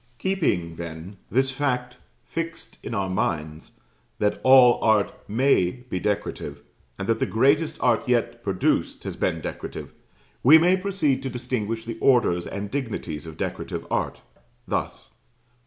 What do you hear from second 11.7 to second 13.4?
the orders and dignities of